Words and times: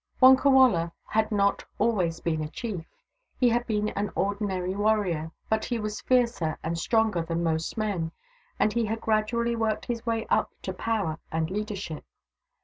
Wonkawala 0.19 0.93
had 1.05 1.31
not 1.31 1.63
always 1.77 2.21
been 2.21 2.41
a 2.41 2.47
chief. 2.49 2.87
He 3.37 3.49
had 3.49 3.67
been 3.67 3.89
an 3.89 4.09
ordinary 4.15 4.73
warrior, 4.73 5.31
but 5.47 5.65
he 5.65 5.77
was 5.77 6.01
fiercer 6.01 6.57
and 6.63 6.75
stronger 6.75 7.21
than 7.21 7.43
most 7.43 7.77
men, 7.77 8.11
and 8.57 8.73
he 8.73 8.85
had 8.85 8.99
gradually 8.99 9.55
worked 9.55 9.85
his 9.85 10.03
way 10.03 10.25
up 10.31 10.49
to 10.63 10.73
power 10.73 11.19
and 11.31 11.51
leadership. 11.51 12.03